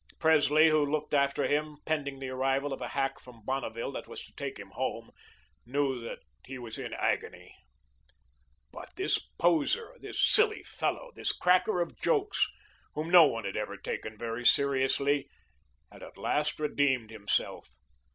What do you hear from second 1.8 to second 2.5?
pending the